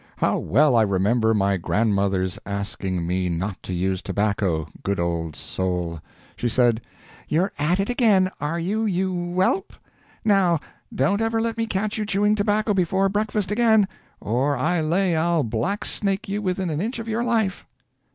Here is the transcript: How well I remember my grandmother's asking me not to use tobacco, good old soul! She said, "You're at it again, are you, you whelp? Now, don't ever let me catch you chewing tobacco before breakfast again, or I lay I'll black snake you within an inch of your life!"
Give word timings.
How 0.17 0.39
well 0.39 0.75
I 0.75 0.81
remember 0.81 1.31
my 1.35 1.57
grandmother's 1.57 2.39
asking 2.43 3.05
me 3.05 3.29
not 3.29 3.61
to 3.61 3.71
use 3.71 4.01
tobacco, 4.01 4.65
good 4.81 4.99
old 4.99 5.35
soul! 5.35 5.99
She 6.35 6.49
said, 6.49 6.81
"You're 7.29 7.51
at 7.59 7.79
it 7.79 7.87
again, 7.87 8.31
are 8.41 8.57
you, 8.57 8.85
you 8.87 9.13
whelp? 9.13 9.73
Now, 10.25 10.59
don't 10.91 11.21
ever 11.21 11.39
let 11.39 11.55
me 11.55 11.67
catch 11.67 11.99
you 11.99 12.07
chewing 12.07 12.33
tobacco 12.33 12.73
before 12.73 13.09
breakfast 13.09 13.51
again, 13.51 13.87
or 14.19 14.57
I 14.57 14.81
lay 14.81 15.15
I'll 15.15 15.43
black 15.43 15.85
snake 15.85 16.27
you 16.27 16.41
within 16.41 16.71
an 16.71 16.81
inch 16.81 16.97
of 16.97 17.07
your 17.07 17.23
life!" 17.23 17.67